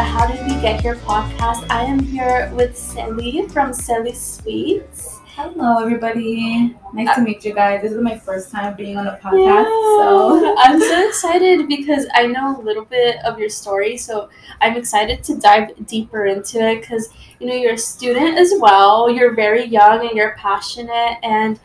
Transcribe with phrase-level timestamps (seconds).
[0.00, 1.68] welcome back to the How Did We Get Here podcast.
[1.70, 5.18] I am here with Celly from Celly Sweets.
[5.34, 6.74] Hello, everybody.
[6.94, 7.82] Nice to meet you guys.
[7.82, 12.26] This is my first time being on a podcast, so I'm so excited because I
[12.26, 13.96] know a little bit of your story.
[13.96, 18.52] So I'm excited to dive deeper into it because you know you're a student as
[18.58, 19.10] well.
[19.10, 21.60] You're very young and you're passionate, and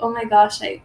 [0.00, 0.82] oh my gosh, like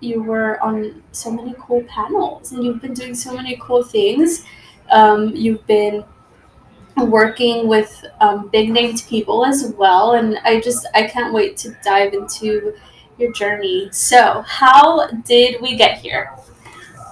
[0.00, 4.44] you were on so many cool panels and you've been doing so many cool things.
[4.90, 6.04] Um, you've been
[7.04, 11.76] working with um, big named people as well, and I just I can't wait to
[11.84, 12.74] dive into
[13.18, 13.88] your journey.
[13.92, 16.36] So, how did we get here?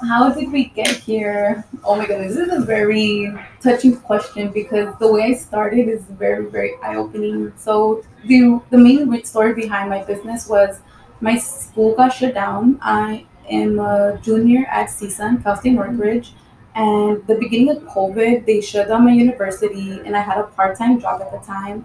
[0.05, 1.64] how did we get here?
[1.84, 6.05] Oh my goodness, this is a very touching question because the way I started is
[6.05, 7.53] very, very eye opening.
[7.56, 10.80] So the the main story behind my business was
[11.20, 12.78] my school got shut down.
[12.83, 16.34] I am a junior at CSUN, Cal State Northridge.
[16.75, 20.77] And the beginning of COVID, they shut down my university, and I had a part
[20.77, 21.84] time job at the time.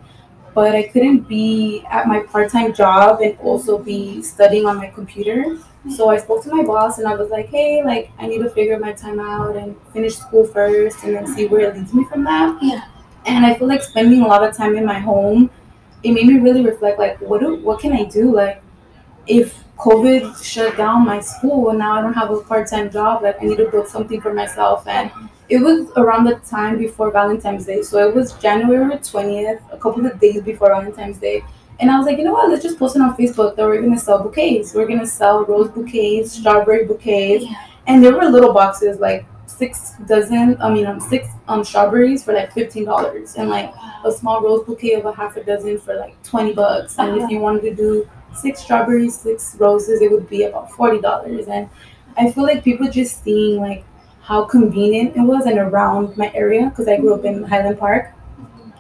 [0.55, 4.87] But I couldn't be at my part time job and also be studying on my
[4.87, 5.59] computer.
[5.95, 8.49] So I spoke to my boss, and I was like, hey, like, I need to
[8.49, 12.03] figure my time out and finish school first and then see where it leads me
[12.05, 12.57] from that.
[12.61, 12.83] Yeah.
[13.25, 15.51] And I feel like spending a lot of time in my home,
[16.01, 18.33] it made me really reflect, like, what do, what can I do?
[18.33, 18.63] Like,
[19.27, 23.23] if COVID shut down my school and now I don't have a part time job,
[23.23, 24.85] like I need to build something for myself.
[24.87, 25.09] And
[25.47, 27.81] it was around the time before Valentine's Day.
[27.81, 31.43] So it was January 20th, a couple of days before Valentine's Day.
[31.79, 33.81] And I was like, you know what, let's just post it on Facebook that we're
[33.81, 34.73] gonna sell bouquets.
[34.73, 37.45] We're gonna sell rose bouquets, strawberry bouquets.
[37.45, 37.65] Yeah.
[37.87, 42.33] And there were little boxes, like six dozen, I mean, um, six um, strawberries for
[42.33, 43.37] like $15.
[43.37, 43.73] And like
[44.03, 46.99] a small rose bouquet of a half a dozen for like 20 bucks.
[46.99, 50.99] And if you wanted to do six strawberries, six roses, it would be about forty
[50.99, 51.47] dollars.
[51.47, 51.69] And
[52.17, 53.85] I feel like people just seeing like
[54.21, 58.13] how convenient it was and around my area because I grew up in Highland Park.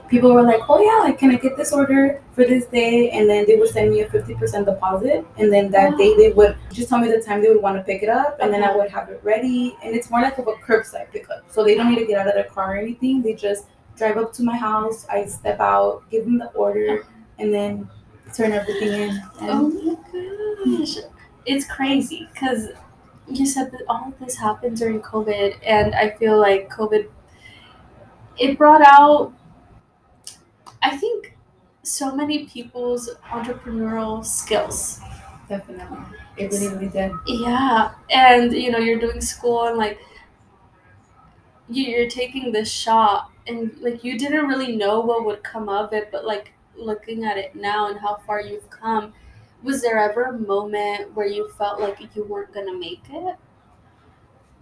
[0.09, 3.29] People were like, "Oh yeah, like can I get this order for this day?" And
[3.29, 6.57] then they would send me a fifty percent deposit, and then that day they would
[6.71, 8.75] just tell me the time they would want to pick it up, and then I
[8.75, 9.75] would have it ready.
[9.83, 12.27] And it's more like of a curbside pickup, so they don't need to get out
[12.27, 13.21] of their car or anything.
[13.21, 13.65] They just
[13.95, 15.05] drive up to my house.
[15.11, 17.05] I step out, give them the order,
[17.37, 17.87] and then
[18.35, 19.23] turn everything in.
[19.41, 20.97] Oh my gosh.
[21.45, 22.69] It's crazy because
[23.27, 27.07] you said that all of this happened during COVID, and I feel like COVID
[28.37, 29.33] it brought out
[30.81, 31.37] I think
[31.83, 34.99] so many people's entrepreneurial skills.
[35.47, 35.97] definitely,
[36.37, 37.11] it really, really did.
[37.27, 39.99] Yeah, and you know you're doing school and like
[41.69, 46.09] you're taking this shot and like you didn't really know what would come of it,
[46.11, 49.13] but like looking at it now and how far you've come,
[49.63, 53.35] was there ever a moment where you felt like you weren't gonna make it?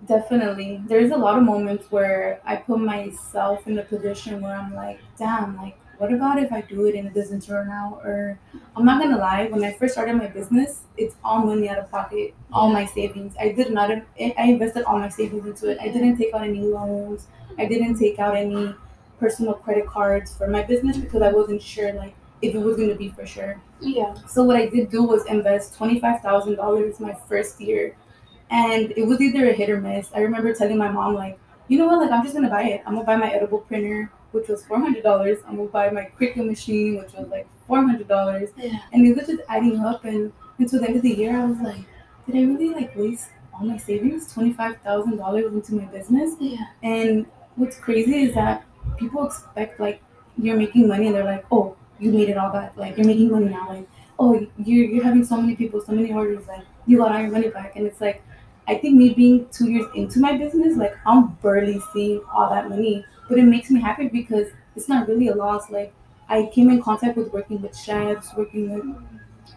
[0.06, 0.82] Definitely.
[0.88, 5.00] There's a lot of moments where I put myself in a position where I'm like,
[5.18, 8.02] damn, like, what about if I do it and it doesn't turn out?
[8.04, 8.40] Or
[8.76, 11.90] I'm not gonna lie, when I first started my business, it's all money out of
[11.90, 13.34] pocket, all my savings.
[13.40, 15.80] I did not, I invested all my savings into it.
[15.82, 18.76] I didn't take out any loans, I didn't take out any
[19.20, 22.96] personal credit cards for my business because I wasn't sure, like, if it was gonna
[22.96, 23.60] be for sure.
[23.80, 24.14] Yeah.
[24.28, 27.96] So what I did do was invest twenty five thousand dollars my first year,
[28.50, 30.10] and it was either a hit or miss.
[30.16, 32.82] I remember telling my mom like, you know what, like I'm just gonna buy it.
[32.86, 35.40] I'm gonna buy my edible printer, which was four hundred dollars.
[35.48, 38.78] I'm gonna buy my Cricut machine, which was like four hundred dollars, Yeah.
[38.94, 40.06] and it was just adding up.
[40.06, 41.82] And until the end of the year, I was like,
[42.28, 46.36] did I really like waste all my savings, twenty five thousand dollars into my business?
[46.40, 46.58] Yeah.
[46.84, 48.64] And what's crazy is that
[48.98, 50.02] people expect like
[50.38, 52.76] you're making money and they're like, oh, you made it all back.
[52.78, 53.70] Like you're making money now.
[53.70, 53.88] Like,
[54.20, 56.48] oh, you're, you're having so many people, so many orders.
[56.48, 57.76] Like you got all your money back.
[57.76, 58.22] And it's like,
[58.68, 62.70] I think me being two years into my business, like I'm barely seeing all that
[62.70, 65.70] money, but it makes me happy because it's not really a loss.
[65.70, 65.94] Like
[66.30, 68.96] I came in contact with working with chefs, working with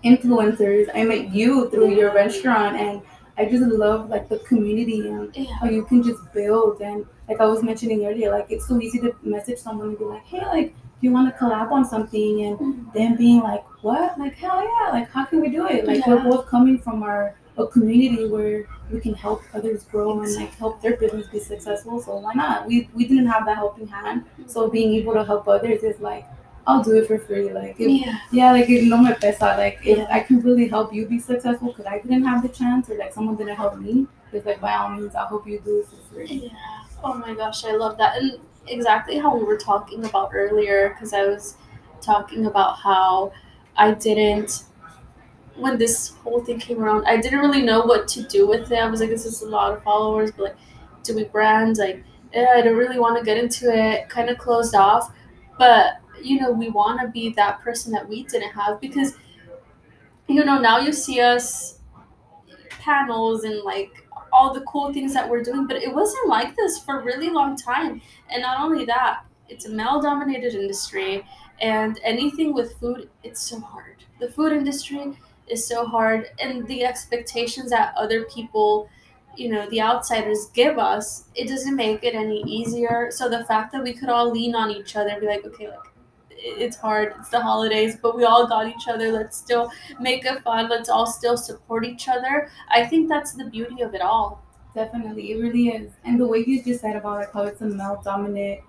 [0.04, 0.88] influencers.
[0.94, 3.02] I met you through your restaurant and
[3.36, 5.54] I just love like the community and Yeah.
[5.60, 8.98] how you can just build and like I was mentioning earlier, like it's so easy
[9.00, 12.42] to message someone and be like, hey, like do you want to collab on something
[12.42, 12.90] and mm-hmm.
[12.92, 14.18] then being like, what?
[14.18, 14.92] Like hell yeah!
[14.92, 15.86] Like how can we do it?
[15.86, 20.34] Like we're both coming from our a community where we can help others grow and
[20.36, 22.00] like help their business be successful.
[22.00, 22.66] So why not?
[22.66, 24.72] We we didn't have that helping hand, so mm-hmm.
[24.72, 26.26] being able to help others is like
[26.66, 27.52] I'll do it for free.
[27.52, 28.18] Like if, Yeah.
[28.30, 29.56] yeah, like if no me pesa.
[29.56, 30.06] Like if Yeah.
[30.10, 33.12] I can really help you be successful because I didn't have the chance or like
[33.12, 36.14] someone didn't help me, it's like by all means I hope you do it for
[36.14, 36.26] free.
[36.26, 36.50] Yeah.
[37.02, 38.20] Oh my gosh, I love that.
[38.20, 41.56] And exactly how we were talking about earlier, because I was
[42.00, 43.32] talking about how
[43.76, 44.64] I didn't,
[45.56, 48.78] when this whole thing came around, I didn't really know what to do with it.
[48.78, 50.56] I was like, this is a lot of followers, but like,
[51.02, 51.78] do we brand?
[51.78, 52.04] Like,
[52.34, 55.12] yeah, I don't really want to get into it, kind of closed off.
[55.58, 59.16] But, you know, we want to be that person that we didn't have because,
[60.28, 61.78] you know, now you see us
[62.68, 66.78] panels and like all the cool things that we're doing, but it wasn't like this
[66.78, 68.00] for a really long time.
[68.30, 71.26] And not only that, it's a male dominated industry,
[71.60, 73.96] and anything with food, it's so hard.
[74.20, 75.18] The food industry
[75.48, 78.88] is so hard, and the expectations that other people,
[79.36, 83.10] you know, the outsiders give us, it doesn't make it any easier.
[83.10, 85.68] So the fact that we could all lean on each other and be like, okay,
[85.68, 85.89] like,
[86.42, 89.12] it's hard, it's the holidays, but we all got each other.
[89.12, 89.70] Let's still
[90.00, 90.68] make it fun.
[90.68, 92.50] Let's all still support each other.
[92.68, 94.42] I think that's the beauty of it all.
[94.74, 95.92] Definitely, it really is.
[96.04, 98.60] And the way you just said about like how it's a male dominant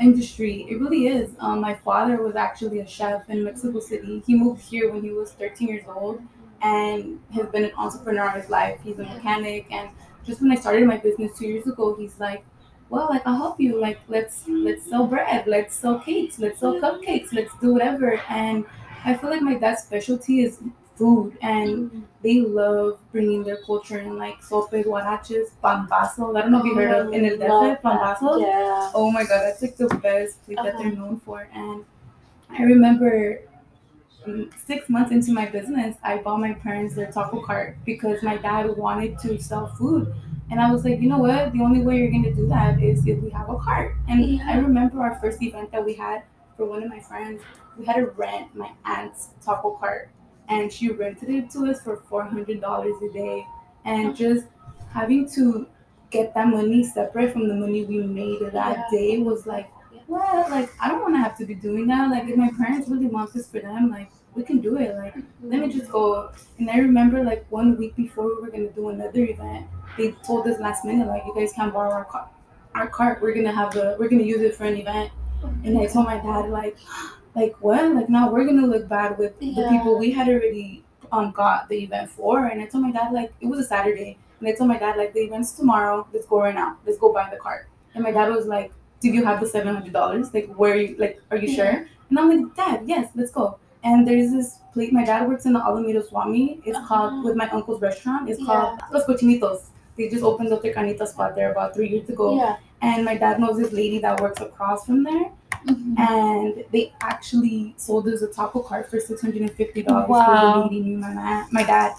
[0.00, 1.30] industry, it really is.
[1.38, 4.22] Um, my father was actually a chef in Mexico City.
[4.26, 6.22] He moved here when he was 13 years old
[6.62, 8.78] and has been an entrepreneur all his life.
[8.84, 9.90] He's a mechanic and
[10.24, 12.44] just when I started my business two years ago, he's like,
[12.92, 13.80] Well, like I'll help you.
[13.80, 18.20] Like let's let's sell bread, let's sell cakes, let's sell cupcakes, let's do whatever.
[18.28, 18.64] And
[19.04, 20.58] I feel like my dad's specialty is
[21.00, 22.02] food and Mhm.
[22.22, 26.36] they love bringing their culture in like sopes, guaraches, pambazos.
[26.36, 28.40] I don't know if you heard of in el DF, pambazos.
[28.42, 28.90] Yeah.
[28.94, 30.82] Oh my god, that's like the best plate that Uh-huh.
[30.82, 31.48] they're known for.
[31.54, 31.84] And
[32.58, 33.40] I remember
[34.26, 38.36] mm, six months into my business, I bought my parents their taco cart because my
[38.36, 40.12] dad wanted to sell food.
[40.52, 41.50] And I was like, you know what?
[41.54, 43.94] The only way you're gonna do that is if we have a cart.
[44.06, 44.44] And Yeah.
[44.50, 46.24] I remember our first event that we had
[46.58, 47.40] for one of my friends.
[47.78, 50.10] We had to rent my aunt's taco cart,
[50.48, 53.46] and she rented it to us for four hundred dollars a day.
[53.86, 54.12] And oh.
[54.12, 54.44] just
[54.90, 55.66] having to
[56.10, 58.90] get that money separate from the money we made that Yeah.
[58.90, 59.70] day was like,
[60.06, 60.50] what?
[60.50, 62.10] Like I don't want to have to be doing that.
[62.10, 64.94] Like if my parents really want this for them, like we can do it.
[64.96, 66.30] Like let me just go.
[66.58, 69.66] And I remember like one week before we were gonna do another event,
[69.96, 72.28] they told us last minute like you guys can't borrow our car,
[72.74, 73.20] our cart.
[73.22, 75.10] We're gonna have the we're gonna use it for an event.
[75.64, 76.76] And I told my dad like,
[77.34, 77.94] like what?
[77.94, 81.82] Like now we're gonna look bad with the people we had already um got the
[81.84, 82.46] event for.
[82.46, 84.18] And I told my dad like it was a Saturday.
[84.40, 86.06] And I told my dad like the event's tomorrow.
[86.12, 86.78] Let's go right now.
[86.86, 87.68] Let's go buy the cart.
[87.94, 90.32] And my dad was like, did you have the seven hundred dollars?
[90.32, 91.86] Like where you like are you sure?
[92.10, 93.58] And I'm like, Dad, yes, let's go.
[93.84, 94.92] And there's this place.
[94.92, 96.62] My dad works in the Alameda Swap Meet.
[96.64, 96.86] It's Uh-huh.
[96.88, 98.28] called with my uncle's restaurant.
[98.30, 99.70] It's called Los Cochinitos.
[100.02, 102.36] They just opened up their canita spot there about three years ago.
[102.36, 102.56] Yeah.
[102.80, 105.30] And my dad knows this lady that works across from there.
[105.66, 105.96] Mhm.
[105.96, 110.08] And they actually sold us a taco cart for six hundred and fifty dollars.
[110.08, 110.54] Wow.
[110.54, 111.92] The lady knew my ma- my dad.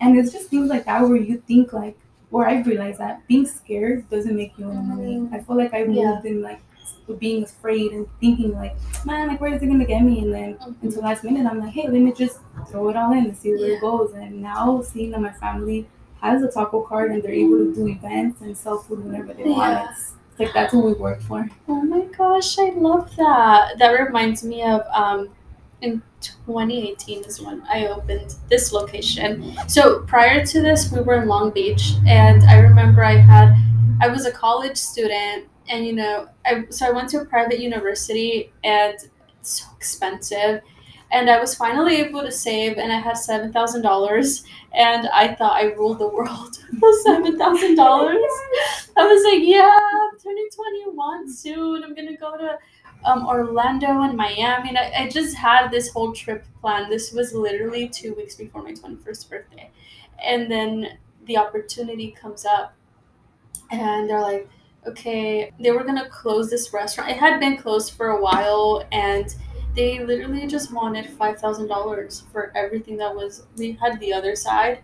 [0.00, 1.98] And it's just things like that where you think like,
[2.30, 5.28] where I realized that being scared doesn't make you any money.
[5.30, 6.14] I feel like I Yeah.
[6.14, 6.60] moved in like
[7.18, 10.20] being afraid and thinking like, man, like where is it gonna get me?
[10.24, 10.74] And then Mhm.
[10.82, 12.38] until last minute, I'm like, hey, let me just
[12.68, 13.76] throw it all in and see where Yeah.
[13.76, 14.14] it goes.
[14.14, 15.86] And now seeing that my family
[16.22, 19.44] has a taco cart and they're able to do events and sell food whenever they
[19.44, 19.90] want, Yeah.
[19.90, 21.48] it's, it's like that's what we work for.
[21.68, 23.78] Oh my gosh, I love that.
[23.78, 25.28] That reminds me of um,
[25.80, 29.54] in 2018 is when I opened this location.
[29.68, 33.54] So prior to this, we were in Long Beach, and I remember I had,
[34.00, 37.58] I was a college student, and you know, I so I went to a private
[37.58, 38.94] university, and
[39.40, 40.60] it's so expensive.
[41.12, 45.34] And I was finally able to save, and I had seven thousand dollars, and I
[45.34, 48.16] thought I ruled the world with seven thousand dollars.
[48.96, 51.84] I was like, yeah, I'm turning 21 soon.
[51.84, 52.58] I'm gonna go to
[53.04, 54.70] um, Orlando and Miami.
[54.70, 56.90] And I, I just had this whole trip planned.
[56.90, 59.70] This was literally two weeks before my 21st birthday.
[60.22, 62.74] And then the opportunity comes up,
[63.70, 64.48] and they're like,
[64.86, 67.10] okay, they were gonna close this restaurant.
[67.10, 69.34] It had been closed for a while, and
[69.74, 74.80] they literally just wanted $5,000 for everything that was, we had the other side.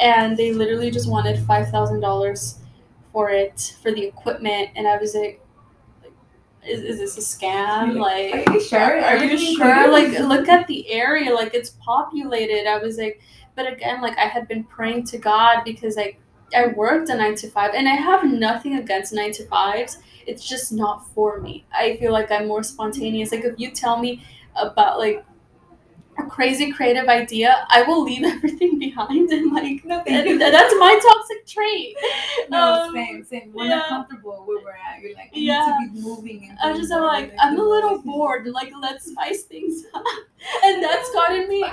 [0.00, 2.54] And they literally just wanted $5,000
[3.12, 4.70] for it for the equipment.
[4.76, 5.44] And i was like,
[6.66, 7.96] is, is this a scam?
[7.98, 8.78] Like are you sure?
[8.78, 11.34] are, are you Everything sure like look at the area.
[11.34, 12.68] Like it's populated.
[12.68, 13.20] I was like
[13.60, 16.18] but again like i had been praying to god because like
[16.54, 19.98] i worked a nine to five and i have nothing against nine to fives.
[20.26, 21.64] It's just not for me.
[21.72, 23.32] I feel like i'm more spontaneous.
[23.32, 24.22] Like if you tell me
[24.54, 25.24] about like
[26.26, 31.46] a crazy creative idea i will leave everything behind and like No, that's my toxic
[31.46, 31.96] trait
[32.48, 33.52] No, Um, same, same.
[33.54, 33.76] We're yeah.
[33.76, 35.00] not comfortable where we're at.
[35.02, 35.76] You're like, I Yeah.
[35.80, 36.48] need to be moving.
[36.50, 38.46] And I'm just I'm like I'm a little bored.
[38.46, 40.04] Like let's spice things up,
[40.64, 41.64] and that's gotten me.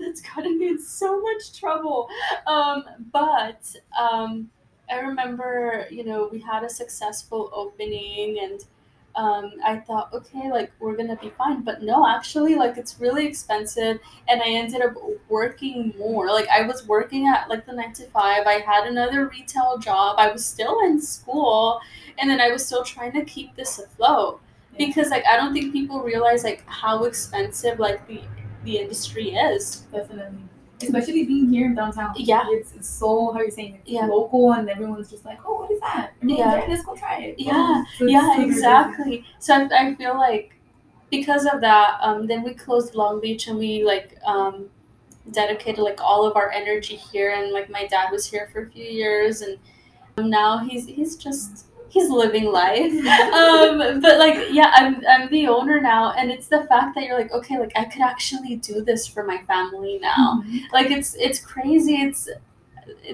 [0.00, 2.08] That's gotten me in so much trouble.
[2.46, 3.60] Um, but
[3.98, 4.50] um,
[4.90, 8.64] I remember, you know, we had a successful opening, and
[9.16, 11.62] um, I thought, okay, like we're gonna be fine.
[11.62, 14.94] But no, actually, like it's really expensive, and I ended up
[15.28, 16.26] working more.
[16.26, 18.46] Like I was working at like the nine to five.
[18.46, 20.16] I had another retail job.
[20.18, 21.80] I was still in school,
[22.18, 24.40] and then I was still trying to keep this afloat
[24.78, 28.20] because like I don't think people realize like how expensive like the
[28.64, 29.86] the industry is.
[29.92, 30.40] Definitely.
[30.82, 32.12] Especially being here in downtown.
[32.16, 32.44] Yeah.
[32.48, 34.06] It's, it's so, how you're saying, it's Yeah.
[34.06, 36.12] local and everyone's just like, oh, what is that?
[36.22, 36.64] Yeah.
[36.68, 37.36] let's go try it.
[37.38, 37.82] Yeah.
[37.98, 38.50] So yeah, busy.
[38.50, 39.24] exactly.
[39.38, 40.52] So I, I feel like
[41.10, 44.66] because of that, um, then we closed Long Beach and we like um,
[45.30, 47.32] dedicated like all of our energy here.
[47.32, 49.58] And like my dad was here for a few years, and
[50.18, 52.92] now he's he's just he's living life.
[53.34, 57.18] um, but like yeah, I'm I'm the owner now, and it's the fact that you're
[57.18, 60.42] like okay, like I could actually do this for my family now.
[60.46, 60.60] Mhm.
[60.72, 61.94] Like it's it's crazy.
[61.96, 62.28] It's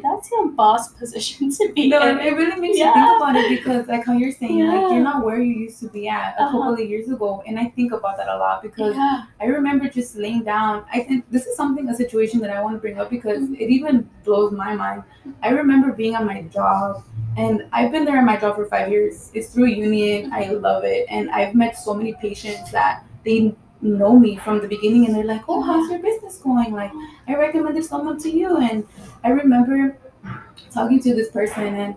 [0.03, 2.19] that's a boss position to be No, in.
[2.19, 2.89] it really makes Yeah.
[2.89, 4.91] you think about it because, like how you're saying, like Yeah.
[4.93, 6.51] you're not where you used to be at a Uh-huh.
[6.59, 9.23] couple of years ago, and I think about that a lot because yeah.
[9.41, 10.85] I remember just laying down.
[10.93, 13.55] I think this is something, a situation that I want to bring up because Mhm.
[13.63, 15.05] it even blows my mind.
[15.43, 17.03] I remember being on my job,
[17.37, 19.31] and I've been there in my job for five years.
[19.35, 20.33] It's through union.
[20.33, 20.63] I mm-hmm.
[20.63, 25.07] love it, and I've met so many patients that they know me from the beginning,
[25.07, 26.93] and they're like, "Oh, how's your business going?" Like,
[27.29, 28.87] I recommended someone to you, and
[29.25, 29.97] I remember
[30.71, 31.97] talking to this person, and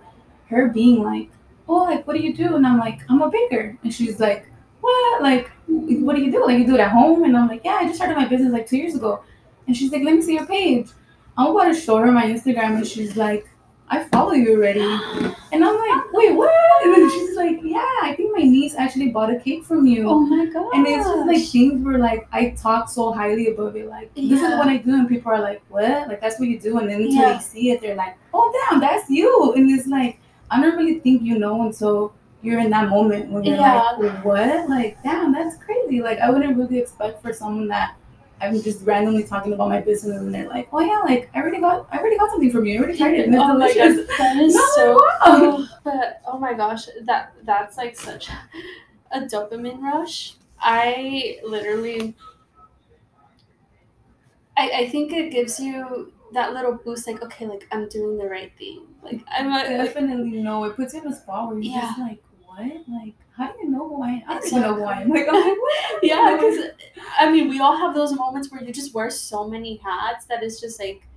[0.49, 1.29] her being like,
[1.67, 4.47] "Oh, like, what do you do?" And I'm like, "I'm a baker," and she's like,
[4.81, 5.21] "What?
[5.21, 6.45] Like, what do you do?
[6.45, 8.53] Like, you do it at home?" And I'm like, "Yeah, I just started my business
[8.53, 9.23] like two years ago."
[9.67, 10.89] And she's like, "Let me see your page."
[11.37, 13.49] I'm about to show her my Instagram, and she's like,
[13.89, 14.81] "I follow you already."
[15.51, 16.51] And I'm like, "Wait, what?"
[16.83, 20.07] And then she's like, "Yeah, I think my niece actually bought a cake from you."
[20.09, 20.69] Oh my god.
[20.73, 24.41] And it's just like things where like I talk so highly above it, like this
[24.41, 26.07] is what I do, and people are like, "What?
[26.07, 27.33] Like that's what you do?" And then until Yeah.
[27.33, 30.19] they see it, they're like, "Oh damn, that's you!" And it's like
[30.51, 32.13] I don't really think you know until
[32.43, 33.95] you're in that moment when you're Yeah.
[33.99, 34.69] like, "What?
[34.69, 37.95] Like damn, that's crazy!" Like I wouldn't really expect for someone that
[38.45, 41.59] I'm just randomly talking about my business, and they're like, "Oh yeah, like I already
[41.59, 42.75] got, I already got something from you.
[42.77, 44.93] I already tried it, and it's oh my delicious." gosh, that is No, so
[45.25, 45.67] wow.
[45.83, 48.29] But oh, oh my gosh, that that's like such
[49.11, 50.35] a dopamine rush.
[50.59, 52.15] I literally,
[54.57, 58.25] I I think it gives you that little boost, like okay, like I'm doing the
[58.27, 58.83] right thing.
[59.03, 60.63] Like I'm a, like, Definitely no.
[60.65, 61.81] It puts you in a spot where you're Yeah.
[61.81, 62.59] just like, what?
[62.87, 64.23] Like, how do you know who I am?
[64.27, 65.09] I don't even know who I am.
[65.09, 66.03] Like, I'm like, what?
[66.03, 66.59] yeah, because
[67.25, 70.43] I mean, we all have those moments where you just wear so many hats that
[70.43, 71.07] it's just like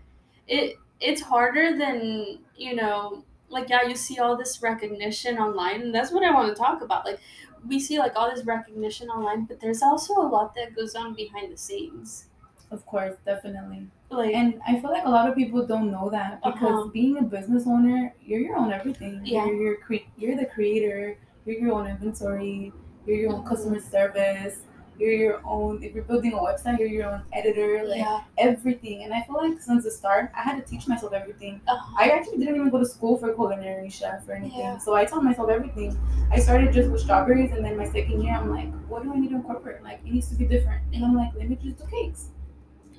[0.47, 0.77] it.
[1.01, 3.25] It's harder than you know.
[3.51, 6.83] Like yeah, you see all this recognition online, and that's what I want to talk
[6.83, 7.05] about.
[7.07, 7.21] Like
[7.67, 11.15] we see like all this recognition online, but there's also a lot that goes on
[11.15, 12.27] behind the scenes.
[12.71, 13.87] Of course, definitely.
[14.11, 16.89] Like And I feel like a lot of people don't know that because Uh-huh.
[16.93, 19.21] being a business owner, you're your own everything.
[19.25, 19.47] Yeah.
[19.47, 21.17] You're your cre- you're the creator.
[21.47, 22.73] You're your own inventory.
[23.07, 23.49] You're your own Mhm.
[23.49, 24.61] customer service.
[24.99, 25.83] You're your own.
[25.83, 27.85] If you're building a website, you're your own editor.
[27.87, 29.05] Like yeah, everything.
[29.05, 31.61] And I feel like since the start, I had to teach myself everything.
[31.69, 31.97] uh-huh.
[31.99, 34.59] I actually didn't even go to school for culinary chef or anything.
[34.59, 34.79] Yeah.
[34.79, 35.99] So I taught myself everything.
[36.31, 39.19] I started just with strawberries, and then my second year, I'm like, what do I
[39.19, 39.83] need to incorporate?
[39.83, 40.83] Like, it needs to be different.
[40.93, 42.29] And I'm like, let me just do cakes.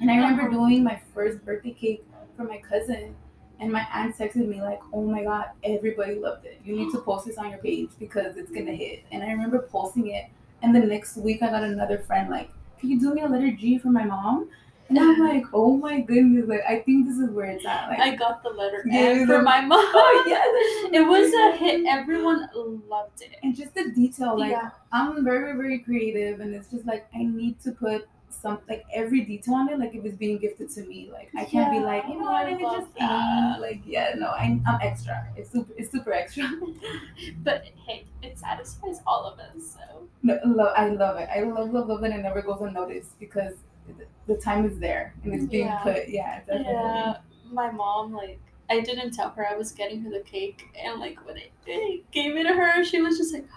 [0.02, 2.06] And I remember doing my first birthday cake
[2.38, 3.16] for my cousin,
[3.60, 6.62] and my aunt texted me like, "Oh my god, everybody loved it.
[6.64, 9.60] You need to post this on your page because it's gonna hit." And I remember
[9.70, 10.28] posting it,
[10.62, 12.50] and the next week I got another friend like,
[12.80, 14.50] "Can you do me a letter G for my mom?"
[14.90, 16.48] And I'm like, "Oh my goodness!
[16.48, 19.42] Like, I think this is where it's at." Like, I got the letter Yeah, for
[19.42, 19.80] my mom.
[19.94, 20.44] oh yeah,
[21.00, 21.86] It was a hit.
[21.88, 22.50] Everyone
[22.90, 23.36] loved it.
[23.44, 24.70] and just the detail like yeah.
[24.92, 29.22] i'm very very creative and it's just like i need to put some like every
[29.22, 32.04] detail on it like if it's being gifted to me like i can't be like
[32.08, 33.60] you know what let me just that.
[33.60, 36.46] like yeah no I, i'm extra it's super it's super extra
[37.44, 39.76] But hey, it satisfies all of us.
[39.78, 42.62] So no, love, i love it i love love love it and it never goes
[42.62, 43.54] unnoticed because
[44.28, 45.80] the time is there and it's being Yeah.
[45.80, 47.18] put yeah definitely yeah,
[47.52, 51.26] my mom like I didn't tell her I was getting her the cake, and like
[51.26, 53.48] when I, I gave it to her, she was just like,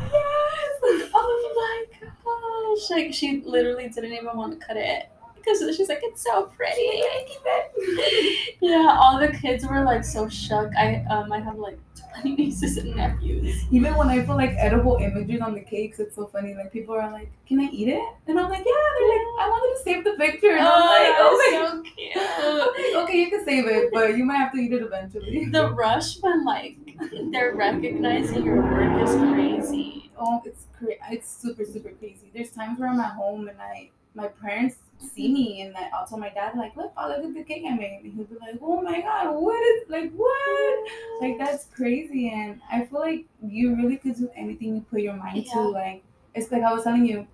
[0.00, 5.88] yes, oh my gosh, like she literally didn't even want to cut it because she's
[5.88, 7.02] like it's so pretty.
[8.60, 10.70] yeah, all the kids were like so shook.
[10.76, 11.78] I um I have like
[12.24, 13.64] nieces and nephews.
[13.70, 16.54] even when I put like edible images on the cakes, it's so funny.
[16.54, 19.48] Like people are like, "Can I eat it?" And I'm like, "Yeah." They're like, "I
[19.50, 23.02] wanted to save the picture." And I'm oh, like, "Oh my so cute.
[23.04, 25.46] Okay, you can save it, but you might have to eat it eventually.
[25.46, 26.76] The rush when like
[27.30, 30.10] they're recognizing your work is crazy.
[30.18, 32.30] Oh, it's cra- it's super super crazy.
[32.34, 36.06] There's times where I'm at home and I my parents see me and like I'll
[36.06, 38.36] tell my dad like, look, oh, look at the cake I made, and he'll be
[38.40, 40.88] like, oh my god, what is like what?
[41.20, 45.14] Like that's crazy, and I feel like you really could do anything you put your
[45.14, 45.52] mind Yeah.
[45.54, 45.60] to.
[45.68, 46.02] Like
[46.34, 47.26] it's like I was telling you,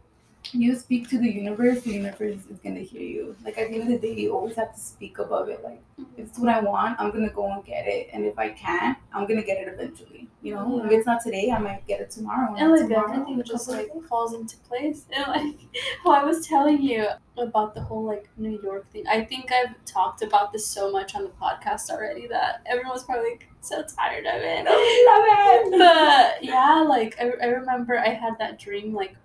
[0.52, 3.36] you speak to the universe, the universe is gonna hear you.
[3.44, 5.62] Like at the end of the day, you always have to speak above it.
[5.64, 5.82] Like
[6.16, 8.98] if it's what I want, I'm gonna go and get it, and if I can't,
[9.12, 10.28] I'm gonna get it eventually.
[10.42, 10.94] You know, if mm-hmm.
[10.94, 12.54] it's not today, I might get it tomorrow.
[12.54, 15.56] and like tomorrow, everything just like falls into place and like
[16.04, 19.74] how i was telling you about the whole like new york thing i think i've
[19.84, 24.26] talked about this so much on the podcast already that everyone's probably like, so tired
[24.26, 25.78] of it I love it.
[25.78, 29.16] but yeah like I, I remember i had that dream like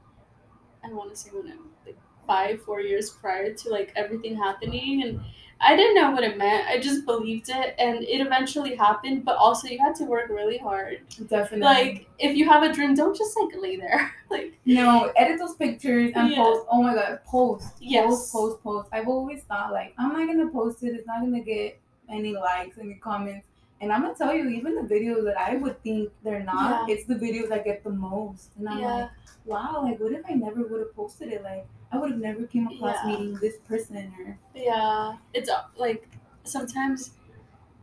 [0.84, 5.04] i want to say when i'm like five four years prior to like everything happening
[5.04, 5.20] and
[5.62, 9.36] i didn't know what it meant i just believed it and it eventually happened but
[9.38, 11.60] also you had to work really hard Definitely.
[11.62, 15.56] like if you have a dream don't just like lay there like No, edit those
[15.56, 16.38] pictures and Yeah.
[16.44, 16.68] post.
[16.72, 17.68] Oh my god, post.
[17.82, 18.06] Yes.
[18.06, 18.90] Post, post, post.
[18.94, 20.94] I've always thought like I'm not gonna post it.
[20.94, 23.48] It's not gonna get any likes, any comments.
[23.82, 27.06] And I'm gonna tell you, even the videos that I would think they're not, it's
[27.06, 28.50] the videos I get the most.
[28.58, 28.96] And I'm yeah.
[28.96, 29.10] like,
[29.46, 31.44] wow, like what if I never would have posted it?
[31.44, 33.12] Like I would have never came across Yeah.
[33.12, 35.14] meeting this person or yeah.
[35.34, 36.08] It's uh, like
[36.44, 37.12] sometimes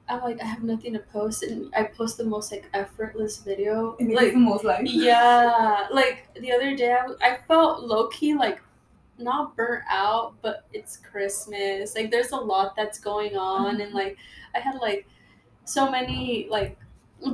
[0.08, 3.96] i'm like i have nothing to post and i post the most like effortless video.
[3.98, 5.88] And like the most like yeah.
[5.90, 8.60] Like the other day I, I felt low-key like
[9.18, 11.94] not burnt out but it's christmas.
[11.94, 14.16] Like there's a lot that's going on and like
[14.54, 15.06] i had like
[15.66, 16.78] so many like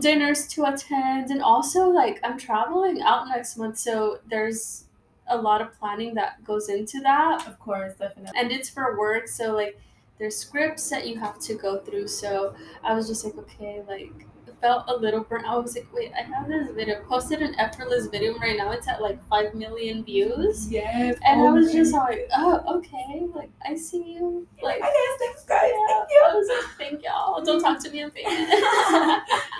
[0.00, 4.86] dinners to attend and also like i'm traveling out next month so there's
[5.28, 8.32] a lot of planning that goes into that Of course, definitely.
[8.38, 9.78] and it's for work so like
[10.18, 14.26] there's scripts that you have to go through so i was just like okay like
[14.62, 15.56] felt a little burnt out.
[15.56, 18.88] i was like wait i have this video posted an effortless video right now it's
[18.88, 21.18] at like 5 million views Yes.
[21.26, 25.44] and i was just like oh okay like i see you like I yes, thanks
[25.44, 25.70] guys.
[25.74, 25.98] yeah.
[25.98, 26.22] Thank you.
[26.24, 27.42] I was like, thank y'all.
[27.44, 28.02] Don't talk to me.
[28.04, 28.48] I'm famous.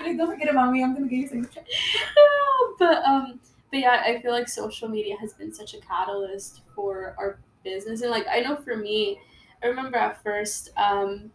[0.01, 0.81] Like, don't forget about me.
[0.83, 1.47] I'm gonna give you some
[2.79, 3.39] but um,
[3.71, 8.01] but yeah, I feel like social media has been such a catalyst for our business,
[8.01, 9.19] and like I know for me,
[9.63, 11.31] I remember at first, um,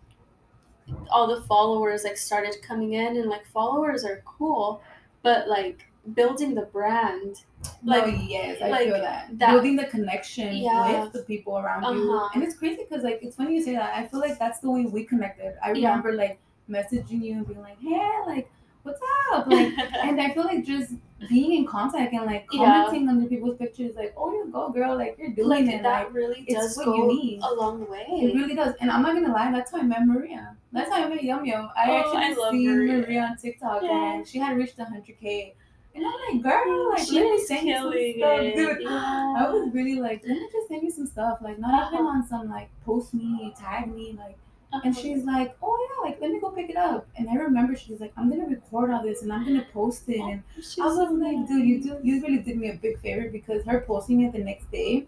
[1.10, 4.82] all the followers like started coming in, and like followers are cool,
[5.22, 7.42] but like building the brand,
[7.82, 9.28] no, like yes, I like feel that.
[9.38, 11.02] that- Building the connection Yeah.
[11.04, 12.12] with the people around you.
[12.12, 12.30] Uh-huh.
[12.34, 13.94] And it's crazy because, like, it's funny you say that.
[13.94, 15.54] I feel like that's the way we connected.
[15.62, 15.88] I Yeah.
[15.88, 16.38] remember, like,
[16.70, 18.50] messaging you and being like, hey, like,
[18.84, 19.00] what's
[19.32, 19.46] up?
[19.48, 19.72] Like,
[20.02, 20.94] and I feel like just
[21.28, 22.64] being in contact and, like, Yeah.
[22.84, 24.96] commenting under people's pictures, like, oh, you go, girl.
[24.96, 25.82] Like, you're doing like it.
[25.82, 27.40] that Like, really does what go you need.
[27.42, 28.06] a long way.
[28.08, 28.74] it really does.
[28.80, 30.56] And I'm not to lie, that's how I met Maria.
[30.72, 31.70] That's how I met Yum Yum.
[31.76, 32.92] I Oh, actually I seen Maria.
[33.02, 33.22] Maria.
[33.30, 34.12] on TikTok Yeah.
[34.14, 35.54] and she had reached 100K.
[35.94, 38.56] And I'm like, girl, like, she let me was send you some killing it.
[38.56, 38.82] dude.
[38.82, 39.34] Yeah.
[39.38, 41.38] I was really like, let me just send you some stuff.
[41.42, 42.16] Like, not even Uh-huh.
[42.18, 44.36] on some like post me, tag me, like.
[44.70, 45.00] And Uh-huh.
[45.00, 47.06] she's like, oh yeah, like let me go pick it up.
[47.16, 50.20] And I remember she's like, I'm gonna record all this and I'm gonna post it.
[50.20, 53.00] And She's I was so like, dude, you do, you really did me a big
[53.00, 55.06] favor because her posting it the next day,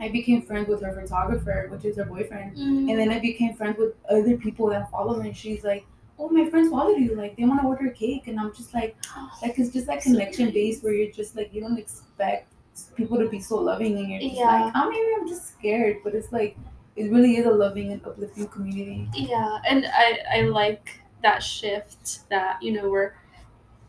[0.00, 2.56] I became friends with her photographer, which is her boyfriend.
[2.56, 2.90] Mm.
[2.90, 5.22] And then I became friends with other people that follow her.
[5.22, 5.86] And she's like,
[6.18, 7.14] oh, my friends follow you.
[7.14, 8.96] Like they want to order a cake, and I'm just like,
[9.42, 10.54] like it's just that connection nice.
[10.54, 12.52] base where you're just like you don't expect
[12.96, 14.64] people to be so loving, and you're just Yeah.
[14.64, 16.56] like, oh, maybe I'm just scared, but it's like
[16.96, 19.08] it really is a loving and uplifting community.
[19.14, 23.14] Yeah, and I I like that shift that you know we're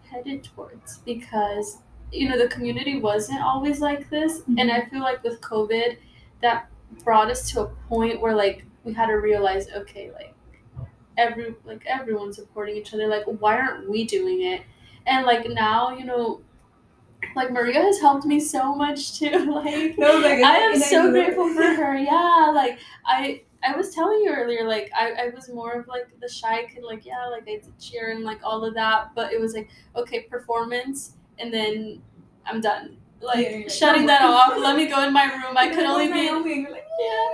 [0.04, 1.80] headed towards because
[2.12, 4.70] you know the community wasn't always like this, and mm-hmm.
[4.70, 5.98] I feel like with COVID,
[6.42, 6.70] that
[7.04, 10.34] brought us to a point where like we had to realize, okay, like
[11.18, 13.08] every like everyone supporting each other.
[13.08, 14.62] Like why aren't we doing it?
[15.08, 16.42] And like now, you know.
[17.36, 19.30] Like Maria has helped me so much too.
[19.54, 21.96] Like No, like, I am so love- grateful for her.
[21.98, 26.08] Yeah, like I I was telling you earlier, like I, I was more of like
[26.20, 29.32] the shy kid, like yeah, like I did cheer and like all of that, but
[29.34, 32.02] it was like okay, performance, and then
[32.46, 32.98] I'm done.
[33.22, 33.68] Like Yeah, yeah, yeah.
[33.70, 34.58] shutting that off.
[34.58, 35.56] Let me go in my room.
[35.56, 37.28] I could only "Oh, be Nayomie," and you're like, yeah,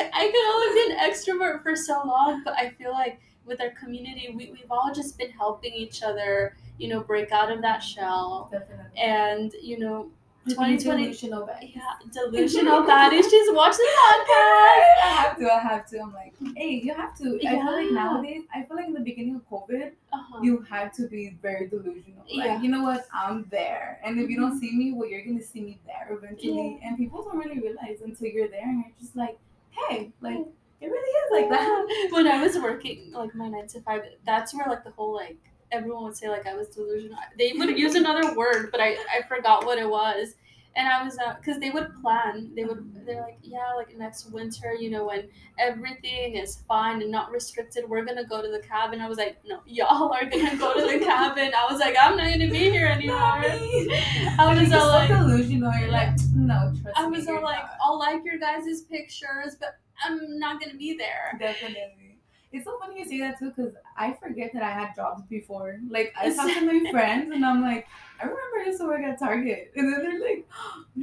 [0.00, 3.60] like I could only be an extrovert for so long, but I feel like with
[3.60, 7.60] our community, we we've all just been helping each other, you know, break out of
[7.62, 8.98] that shell, Definitely.
[9.00, 10.10] and you know,
[10.48, 11.62] 2020 2020 delusional back.
[11.62, 13.24] yeah, delusional baddies.
[13.30, 15.52] She's watched the I have to.
[15.52, 15.98] I have to.
[16.00, 17.36] I'm like, hey, you have to.
[17.46, 17.90] I feel like Yeah.
[17.90, 18.42] nowadays.
[18.54, 20.40] I feel like in the beginning of COVID, Uh-huh.
[20.42, 22.24] you had to be very delusional.
[22.34, 22.62] Like, Yeah.
[22.62, 23.06] you know what?
[23.12, 26.78] I'm there, and if you don't see me, well, you're gonna see me there eventually.
[26.80, 26.88] Yeah.
[26.88, 29.38] And people don't really realize until you're there, and you're just like,
[29.70, 30.38] hey, like
[30.80, 32.08] it really is like that.
[32.12, 35.36] when I was working like my nine to five, that's where like the whole like
[35.72, 37.18] everyone would say like I was delusional.
[37.38, 40.34] They would use another word, but I I forgot what it was.
[40.76, 42.52] and I was uh, because they would plan.
[42.54, 42.80] They would.
[43.06, 45.28] They're like, yeah, like next winter, you know, when
[45.58, 49.00] everything is fine and not restricted, we're gonna go to the cabin.
[49.00, 51.52] I was like, no, y'all are gonna go to the cabin.
[51.56, 53.16] I was like, I'm not gonna be here anymore.
[53.18, 55.72] I was all like, delusional.
[55.80, 59.78] You're like, no, trust I was all like, not." I'll like your guys' pictures, but
[60.04, 61.36] I'm not gonna be there.
[61.40, 62.07] Definitely.
[62.50, 65.78] It's so funny you say that too, because I forget that I had jobs before.
[65.88, 67.86] Like I talk to my friends, and I'm like,
[68.20, 70.46] I remember I used to work at Target, and then they're like,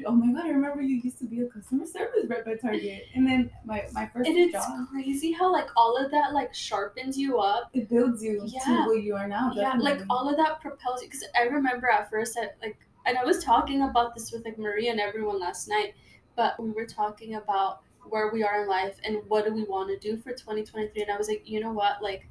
[0.07, 3.07] Oh my god, I remember you used to be a customer service rep at Target.
[3.13, 6.53] And then my my first And it's job, crazy how like all of that like
[6.53, 7.69] sharpens you up.
[7.73, 8.59] it builds you Yeah.
[8.65, 9.51] to what you are now.
[9.55, 11.07] Yeah, like all of that propels you.
[11.09, 14.57] Because I remember at first, I like, and I was talking about this with like
[14.57, 15.95] Maria and everyone last night,
[16.35, 19.89] but we were talking about where we are in life and what do we want
[19.89, 21.01] to do for 2023.
[21.01, 22.01] And I was like, you know what?
[22.01, 22.27] Like,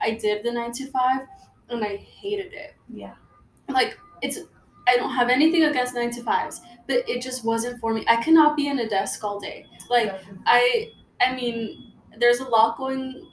[0.00, 1.22] I did the nine to five,
[1.68, 2.74] and I hated it.
[2.88, 3.14] yeah,
[3.68, 4.38] Like, it's.
[4.88, 8.04] I don't have anything against nine to fives, but it just wasn't for me.
[8.08, 9.66] I cannot be in a desk all day.
[9.88, 10.42] Like, definitely.
[10.46, 13.30] I, I mean, there's a lot going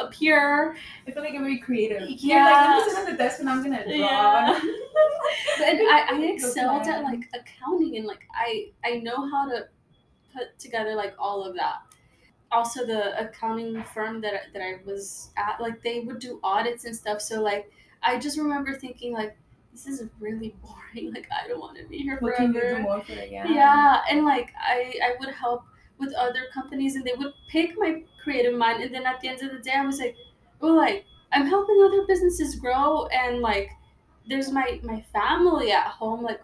[0.00, 0.76] up here.
[1.06, 2.08] I feel like I'm very creative.
[2.08, 2.44] Yeah.
[2.44, 3.94] like, let me sit on the desk and I'm gonna draw.
[3.94, 4.60] Yeah.
[5.64, 9.68] and I, I excelled at like accounting and like I I know how to
[10.36, 11.76] put together like all of that.
[12.52, 16.84] Also, the accounting firm that I- that I was at, like they would do audits
[16.84, 17.20] and stuff.
[17.20, 17.70] So like
[18.02, 19.36] I just remember thinking like
[19.72, 21.12] this is really boring.
[21.12, 22.78] Like I don't want to be here what forever.
[22.80, 23.12] more for?
[23.12, 23.48] Yeah.
[23.48, 25.64] Yeah, and like I I would help
[25.98, 29.42] with other companies, and they would pick my creative mind, and then at the end
[29.42, 30.14] of the day, I was like,
[30.60, 33.70] well, like I'm helping other businesses grow, and like
[34.28, 36.40] there's my my family at home, like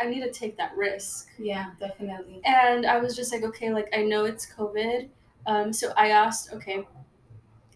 [0.00, 2.40] I need to take that risk, Yeah, definitely.
[2.44, 5.08] and I was just like, okay, like I know it's COVID,
[5.46, 6.86] um, so I asked, okay,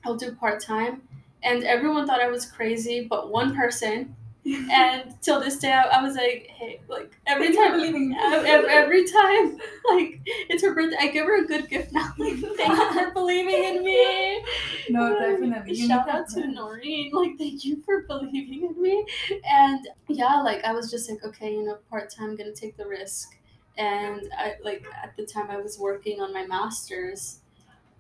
[0.04, 1.09] I'll do part time,
[1.42, 4.16] and everyone thought I was crazy, but one person.
[4.46, 8.16] And till this day, I, I was like, "Hey, like every time, believing me.
[8.18, 9.59] Ev- ev- every time,
[9.90, 12.12] like it's her birthday, I give her a good gift now.
[12.18, 14.44] Like, thank you for believing in me.
[14.90, 15.74] No, definitely.
[15.76, 16.46] You Shout out to.
[16.48, 17.11] Noreen.
[17.12, 19.07] Like, thank you for believing in me.
[19.44, 22.87] And yeah, like I was just like, okay, you know, part time, gonna take the
[22.87, 23.37] risk.
[23.76, 27.40] And I like at the time I was working on my masters.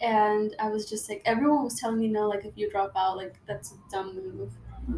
[0.00, 3.16] And I was just like, everyone was telling me no, like if you drop out,
[3.16, 4.50] like that's a dumb move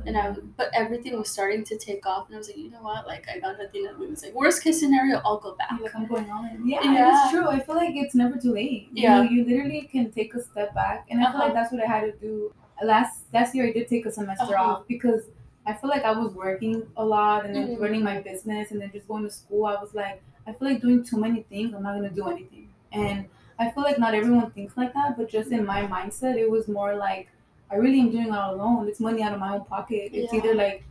[0.06, 2.82] and I but everything was starting to take off, and I was like, you know
[2.82, 4.22] what, like I got nothing to lose.
[4.22, 5.72] Like worst case scenario, I'll go back.
[5.80, 6.66] Like, I'm going on.
[6.66, 7.22] Yeah, Yeah.
[7.24, 7.48] it's true.
[7.48, 8.88] I feel like it's never too late.
[8.92, 9.16] You Yeah.
[9.16, 11.44] know, you literally can take a step back, and I feel Uh-huh.
[11.46, 12.52] like that's what I had to do.
[12.82, 14.70] Last last year, I did take a semester Uh-huh.
[14.72, 15.22] off because
[15.66, 17.80] I feel like I was working a lot and then Mhm.
[17.80, 19.66] running my business and then just going to school.
[19.66, 21.72] I was like, I feel like doing too many things.
[21.74, 23.26] I'm not gonna do anything, and
[23.60, 25.16] I feel like not everyone thinks like that.
[25.16, 27.28] But just in my mindset, it was more like
[27.72, 28.88] I really am doing all alone.
[28.88, 30.10] It's money out of my own pocket.
[30.12, 30.38] It's Yeah.
[30.40, 30.84] either like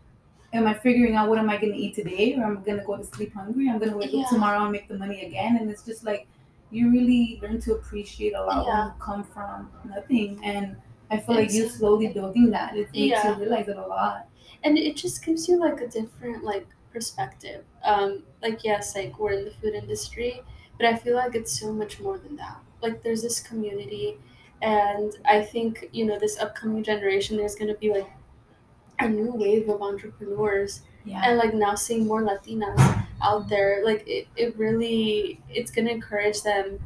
[0.53, 3.03] am I figuring out what am I gonna eat today or I'm gonna go to
[3.05, 3.69] sleep hungry?
[3.69, 4.21] I'm gonna wake Yeah.
[4.23, 5.57] up tomorrow and make the money again.
[5.57, 6.27] And it's just like
[6.71, 8.79] you really learn to appreciate a lot Yeah.
[8.79, 10.39] when you come from nothing.
[10.43, 10.75] And
[11.09, 11.77] I feel like you Exactly.
[11.79, 12.75] slowly building that.
[12.75, 13.29] It makes Yeah.
[13.29, 14.27] you realize it a lot.
[14.63, 19.31] and it just gives you like a different like perspective um like yes like we're
[19.31, 20.41] in the food industry
[20.77, 24.19] but i feel like it's so much more than that like there's this community
[24.61, 28.07] and i think you know this upcoming generation there's going to be like
[28.99, 31.21] a new wave of entrepreneurs Yeah.
[31.25, 32.79] and like now seeing more latinas
[33.23, 36.79] out there like it, it really it's going to encourage them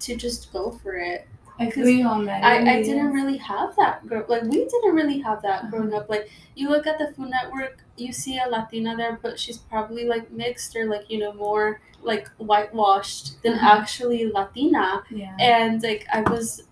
[0.00, 1.26] to just go for it
[1.60, 2.44] I feel on that.
[2.44, 5.70] I, I didn't really have that grow like we didn't really have that Uh-huh.
[5.70, 9.40] growing up like you look at the food network you see a latina there but
[9.40, 13.78] she's probably like mixed or like you know more like whitewashed than Uh-huh.
[13.80, 15.34] actually latina Yeah.
[15.40, 16.62] and like i was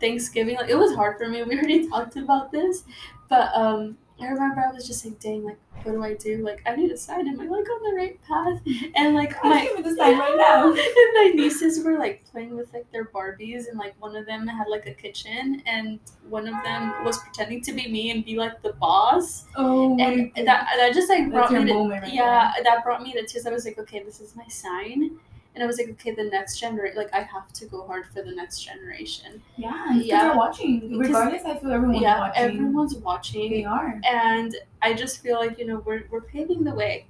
[0.00, 1.42] thanksgiving like it was hard for me.
[1.42, 2.84] We already talked about this
[3.28, 6.44] but um i remember i was just like dang like what do i do?
[6.44, 8.60] Like i need a sign am i like on the right path?
[8.94, 10.66] And like I my can't even decide right now.
[10.68, 14.46] and my nieces were like playing with like their Barbies, and like one of them
[14.46, 18.36] had like a kitchen, and one of them was pretending to be me and be
[18.36, 22.84] like the boss, Oh and that that just like brought me to right yeah, that
[22.84, 23.46] brought me to tears.
[23.46, 25.18] I was like, okay, this is my sign,
[25.54, 28.22] and I was like, okay, the next generation, like I have to go hard for
[28.22, 29.42] the next generation.
[29.56, 30.24] Yeah, Yeah.
[30.28, 30.96] they're watching.
[30.98, 32.42] Regardless, I feel everyone's yeah, watching.
[32.42, 34.00] everyone's watching, They are.
[34.04, 37.06] and I just feel like you know we're we're paving the way.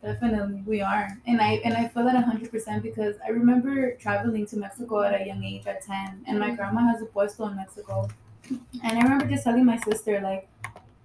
[0.00, 4.46] Definitely, we are, and I and I feel that hundred percent because I remember traveling
[4.46, 6.56] to Mexico at a young age at ten, and my Mhm.
[6.56, 8.08] grandma has a puesto in Mexico,
[8.48, 10.48] and I remember just telling my sister like,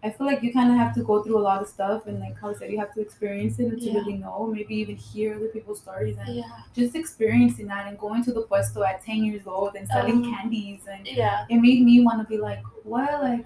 [0.03, 2.19] I feel like you kind of have to go through a lot of stuff, and
[2.19, 3.93] like how I said, you have to experience it and to Yeah.
[3.99, 8.23] really know, maybe even hear other people's stories, and Yeah, just experiencing that and going
[8.25, 10.29] to the puesto at ten years old and selling Oh.
[10.35, 13.45] candies, and yeah, it made me want to be like, well, like.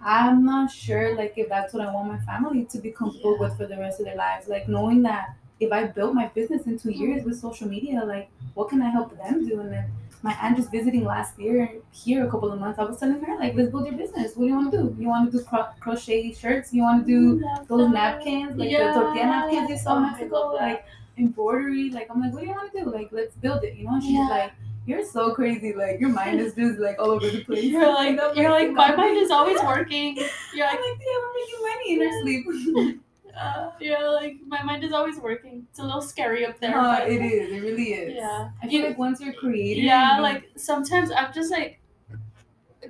[0.00, 3.48] I'm not sure, like, if that's what I want my family to be comfortable Yeah.
[3.48, 4.46] with for the rest of their lives.
[4.46, 7.30] Like, knowing that if I built my business in two years mm-hmm.
[7.30, 9.58] with social media, like what can I help them do?
[9.60, 9.86] And then
[10.22, 13.36] my aunt just visiting last year here a couple of months, I was telling her
[13.38, 14.34] like, let's build your business.
[14.36, 14.96] What do you want to do?
[14.98, 16.72] You want to do cro- crochet shirts?
[16.72, 18.92] You want to do those napkins, like Yeah.
[18.92, 20.84] the tortilla napkins you saw Oh, in Mexico, like
[21.18, 21.90] embroidery.
[21.90, 22.90] Like I'm like, what do you want to do?
[22.90, 23.76] Like let's build it.
[23.76, 23.94] You know?
[23.94, 24.28] And she's Yeah.
[24.28, 24.52] like,
[24.86, 25.72] you're so crazy.
[25.74, 27.64] Like your mind is just like all over the place.
[27.64, 30.16] You're like, you're like, my mind is always working.
[30.54, 33.00] You're like, I'm like, yeah, we're making money in our sleep.
[33.40, 35.66] uh, you're like, my mind is always working.
[35.70, 36.76] It's a little scary up there.
[36.78, 37.52] Uh, but- it is.
[37.52, 38.14] It really is.
[38.16, 38.50] Yeah.
[38.62, 41.80] I feel You- like once you're creative, Yeah, you- like sometimes I'm just like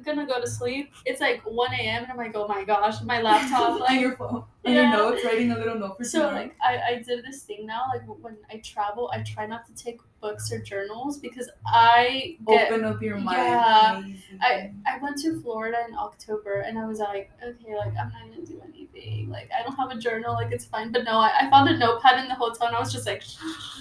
[0.05, 0.93] gonna go to sleep.
[1.05, 2.03] It's like 1 a.m.
[2.05, 3.81] and I'm like, oh my gosh, my laptop.
[3.81, 4.73] Like, your phone, on Yeah.
[4.73, 6.37] your notes, writing a little note for so tomorrow.
[6.43, 7.85] like I, I did this thing now.
[7.93, 12.73] Like when I travel, I try not to take books or journals because I get.
[12.73, 13.37] open up your mind.
[13.39, 14.03] Yeah.
[14.41, 18.23] I, I went to Florida in October and I was like, okay, like I'm not
[18.35, 19.31] gonna do anything.
[19.31, 20.91] Like I don't have a journal, like it's fine.
[20.91, 23.23] But no, I, I found a notepad in the hotel and I was just like,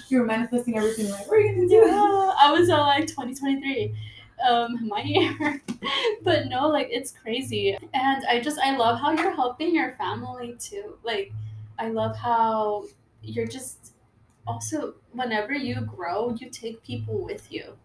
[0.08, 1.10] you're manifesting everything.
[1.10, 1.74] Like, what are you gonna do?
[1.74, 3.94] yeah, I was uh, like 2023,
[4.46, 5.62] um, my year.
[6.22, 10.56] but no, like it's crazy, and I just I love how you're helping your family
[10.58, 10.98] too.
[11.04, 11.32] Like,
[11.78, 12.84] I love how
[13.22, 13.94] you're just
[14.46, 17.76] also whenever you grow, you take people with you.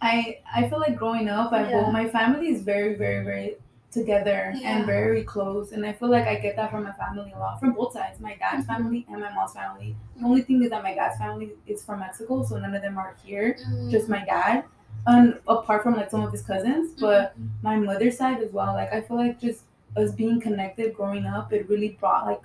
[0.00, 1.90] I I feel like growing up, I Yeah.
[1.90, 3.56] my family is very very very
[3.90, 4.76] together Yeah.
[4.76, 7.58] and very close, and I feel like I get that from my family a lot,
[7.58, 8.66] from both sides, my dad's Mhm.
[8.66, 9.96] family and my mom's family.
[10.16, 12.98] The only thing is that my dad's family is from Mexico, so none of them
[12.98, 13.56] are here.
[13.90, 14.64] Just my dad,
[15.06, 17.48] and apart from like some of his cousins, but Mhm.
[17.62, 18.74] my mother's side as well.
[18.74, 19.64] Like I feel like just
[19.96, 22.42] us being connected growing up, it really brought like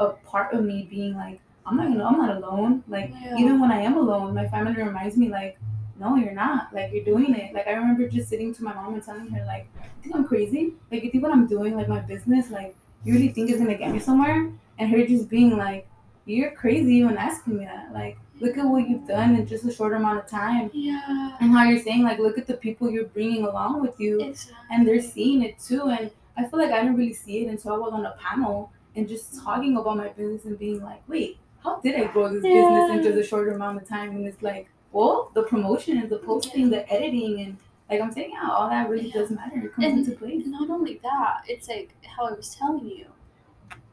[0.00, 2.82] a part of me being like, I'm not gonna I'm not alone.
[2.88, 3.36] Like Yeah.
[3.38, 5.58] even when I am alone, my family reminds me like,
[5.98, 6.74] no, you're not.
[6.74, 7.54] Like you're doing it.
[7.54, 10.24] Like I remember just sitting to my mom and telling her like, you think I'm
[10.26, 10.74] crazy?
[10.90, 13.76] Like you think what I'm doing, like my business, like you really think it's gonna
[13.76, 14.50] get me somewhere?
[14.78, 15.86] And her just being like,
[16.26, 17.92] you're crazy even asking me that.
[17.92, 20.70] Like look at what you've done in just a short amount of time.
[20.74, 24.20] yeah, And how you're saying like, look at the people you're bringing along with you
[24.20, 24.56] exactly.
[24.70, 25.82] and they're seeing it too.
[25.88, 28.72] And I feel like I didn't really see it until I was on a panel
[28.96, 32.42] and just talking about my business and being like, wait, how did I grow this
[32.42, 34.10] business in just a shorter amount of time?
[34.10, 37.56] And it's like, well, the promotion and the posting, the editing, and
[37.90, 39.14] like I'm saying, yeah, all that really Yeah.
[39.20, 39.58] does matter.
[39.66, 40.44] It comes And- into place.
[40.46, 43.06] not only that, it's like how I was telling you.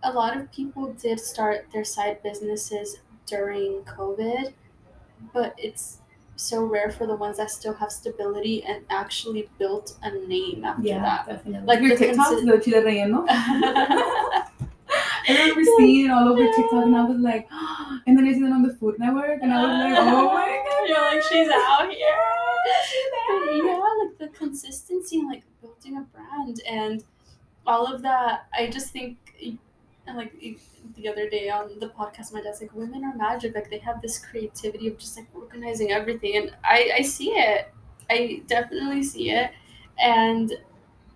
[0.04, 4.54] A lot of people did start their side businesses during COVID,
[5.34, 6.00] but it's
[6.36, 10.82] so rare for the ones that still have stability and actually built a name after
[10.84, 10.88] that.
[10.88, 11.68] Yeah, definitely.
[11.68, 13.26] Like your TikToks, the chile relleno.
[13.28, 14.52] that.
[15.30, 17.48] I remember seeing it all over TikTok, and I was like,
[18.08, 20.64] and then I seen it on the Food Network, and I was like, oh my
[20.66, 22.08] god, You're like, she's out here.
[23.28, 27.04] But yeah, like the consistency and like building a brand and
[27.66, 28.48] all of that.
[28.54, 29.18] I just think,
[30.12, 30.34] and like
[30.96, 33.56] the other day on the podcast, my dad's like, women are magic.
[33.56, 37.74] Like they have this creativity of just like organizing everything, and I I see it.
[38.10, 39.52] I definitely see it,
[40.00, 40.54] and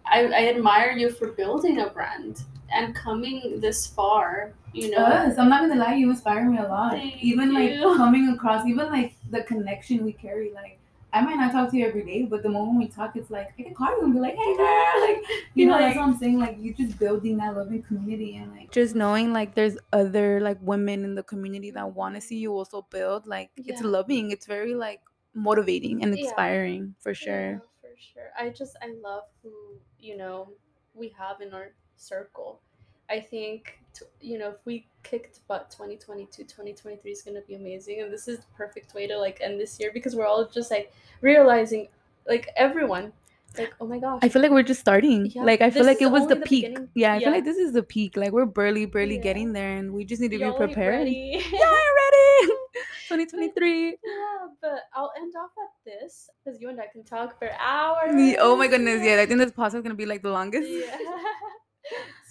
[0.06, 4.54] I I admire you for building a brand and coming this far.
[4.74, 4.98] You know.
[4.98, 5.38] Us.
[5.38, 6.94] I'm not gonna lie, you inspire me a lot.
[6.94, 10.52] Thank even like coming across, even like the connection we carry.
[10.54, 10.80] Like
[11.16, 13.54] I might not talk to you every day, but the moment we talk, it's like
[13.58, 15.24] I can call you and be like, "Hey, girl," like
[15.56, 15.74] you know.
[15.74, 16.40] Like- that's what I'm saying.
[16.40, 20.58] Like you're just building that loving community and like just knowing like there's other like
[20.62, 23.28] women in the community that want to see you also build.
[23.28, 24.32] Like it's loving.
[24.32, 25.02] It's very like
[25.34, 26.22] motivating and Yeah.
[26.24, 27.54] inspiring for sure.
[27.54, 28.32] Yeah, for sure.
[28.38, 30.54] I just I love who you know
[30.94, 32.62] we have in our circle.
[33.10, 33.80] I think
[34.22, 38.40] you know if we kicked butt 2022, 2023 is gonna be amazing, and this is
[38.40, 41.88] the perfect way to like end this year because we're all just like realizing,
[42.28, 43.14] like everyone,
[43.58, 45.32] like oh my gosh, I feel like we're just starting.
[45.34, 46.66] Yeah, like I feel this like it was the the peak.
[46.66, 46.90] beginning.
[46.96, 47.20] Yeah, I Yeah.
[47.26, 48.18] feel like this is the peak.
[48.18, 49.22] Like we're barely, barely Yeah.
[49.22, 51.08] getting there, and we just need to Y'all be prepared.
[51.08, 52.54] Yeah, I'm ready.
[53.08, 53.90] 2023.
[53.90, 53.94] yeah,
[54.62, 58.36] but I'll end off at this because you and I can talk for hours.
[58.40, 59.22] Oh my goodness, yeah.
[59.22, 60.68] I think this podcast is gonna be like the longest.
[60.70, 60.98] Yeah.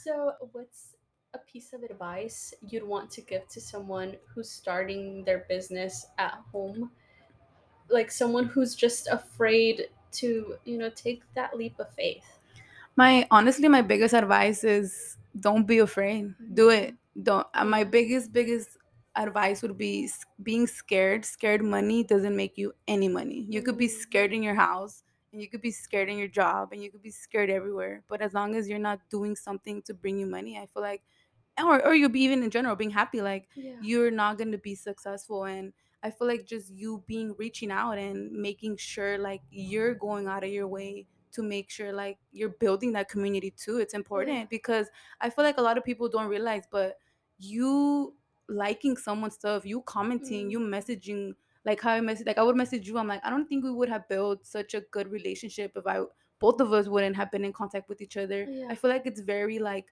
[0.03, 0.94] so, what's
[1.35, 6.35] a piece of advice you'd want to give to someone who's starting their business at
[6.53, 6.93] home?
[7.89, 12.39] Like someone who's just afraid to, you know, take that leap of faith.
[12.97, 16.35] My honestly, my biggest advice is don't be afraid.
[16.53, 16.95] Do it.
[17.21, 17.47] Don't.
[17.55, 18.77] uh, my biggest, biggest
[19.17, 20.09] advice would be
[20.43, 21.25] being scared.
[21.25, 23.47] Scared money doesn't make you any money.
[23.49, 23.89] You could be Mm.
[23.89, 27.03] scared in your house, and you could be scared in your job, and you could
[27.03, 28.05] be scared everywhere.
[28.09, 31.03] But as long as you're not doing something to bring you money, I feel like,
[31.59, 33.21] or or you'll be even in general being happy.
[33.23, 33.77] Like Yeah.
[33.81, 37.97] you're not going to be successful and i feel like just you being reaching out
[37.97, 42.51] and making sure like you're going out of your way to make sure like you're
[42.51, 44.91] building that community too it's important because
[45.23, 46.99] i feel like a lot of people don't realize but
[47.39, 48.15] you
[48.49, 50.51] liking someone's stuff, you commenting, Mm.
[50.51, 52.99] you messaging like how I message like I would message you.
[52.99, 56.03] I'm like, I don't think we would have built such a good relationship if I
[56.39, 58.45] both of us wouldn't have been in contact with each other.
[58.45, 58.67] Yeah.
[58.69, 59.87] I feel like it's very like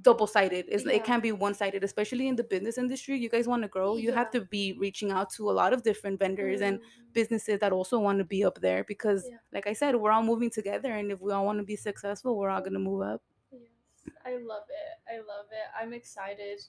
[0.00, 0.64] double sided.
[0.68, 3.18] It's it can't be one sided, especially in the business industry.
[3.18, 5.82] You guys want to grow, you have to be reaching out to a lot of
[5.82, 6.82] different vendors and Mm.
[7.12, 9.36] businesses that also want to be up there because Yeah.
[9.52, 12.38] like I said, we're all moving together and if we all want to be successful,
[12.38, 13.22] we're all gonna move up.
[13.52, 13.60] Yes,
[14.24, 15.12] I love it.
[15.12, 15.66] I love it.
[15.78, 16.64] I'm excited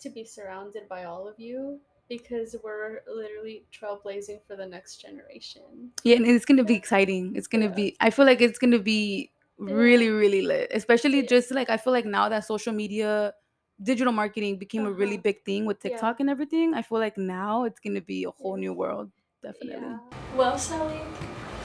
[0.00, 5.92] to be surrounded by all of you because we're literally trailblazing for the next generation.
[6.04, 7.34] Yeah, and it's gonna be exciting.
[7.36, 7.74] It's gonna Yeah.
[7.74, 7.96] be.
[8.00, 10.70] I feel like it's gonna be really, really lit.
[10.72, 11.28] Especially Yeah.
[11.28, 13.34] just like I feel like now that social media,
[13.82, 15.22] digital marketing became a really Uh-huh.
[15.22, 15.90] big thing with Yeah.
[15.90, 16.74] TikTok and everything.
[16.74, 19.10] I feel like now it's gonna be a whole new world.
[19.42, 19.98] Definitely.
[19.98, 19.98] Yeah.
[20.36, 21.00] Well, Celly,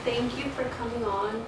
[0.04, 1.44] thank you for coming on.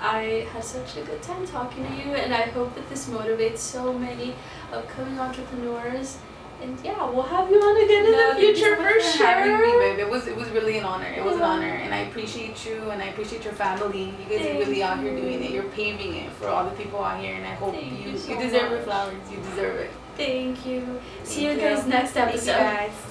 [0.00, 3.58] I had such a good time talking to you, and I hope that this motivates
[3.58, 4.34] so many
[4.72, 6.18] upcoming entrepreneurs.
[6.62, 9.80] And yeah, we'll have you on again in the future for sure.
[9.80, 9.98] babe.
[9.98, 11.06] It was it was really an honor.
[11.06, 14.04] It was an honor, and I appreciate you, and I appreciate your family.
[14.04, 15.50] You guys Thank are really out here doing it.
[15.50, 18.18] You're paving it for all the people out here, and I hope Thank you you
[18.18, 19.14] so you deserve your flowers.
[19.30, 19.90] You deserve it.
[20.16, 21.00] Thank you.
[21.24, 21.90] See Thank you guys you.
[21.90, 22.52] next Thank you, episode.
[22.52, 23.10] guys.